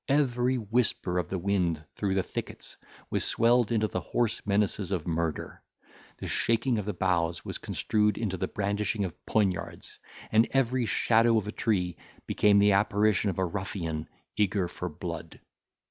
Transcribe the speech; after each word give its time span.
Every 0.09 0.55
whisper 0.57 1.19
of 1.19 1.29
the 1.29 1.37
wind 1.37 1.85
through 1.95 2.15
the 2.15 2.23
thickets 2.23 2.75
was 3.11 3.23
swelled 3.23 3.71
into 3.71 3.87
the 3.87 3.99
hoarse 4.01 4.41
menaces 4.47 4.91
of 4.91 5.05
murder, 5.05 5.61
the 6.17 6.27
shaking 6.27 6.79
of 6.79 6.85
the 6.85 6.93
boughs 6.93 7.45
was 7.45 7.59
construed 7.59 8.17
into 8.17 8.35
the 8.35 8.47
brandishing 8.47 9.05
of 9.05 9.23
poniards, 9.27 9.99
and 10.31 10.47
every 10.49 10.87
shadow 10.87 11.37
of 11.37 11.47
a 11.47 11.51
tree 11.51 11.97
became 12.25 12.57
the 12.57 12.71
apparition 12.71 13.29
of 13.29 13.37
a 13.37 13.45
ruffian 13.45 14.09
eager 14.35 14.67
for 14.67 14.89
blood. 14.89 15.39